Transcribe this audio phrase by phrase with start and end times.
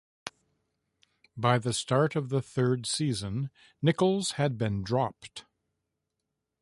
[1.37, 3.51] By the start of the third season,
[3.83, 5.45] Nichols had been dropped.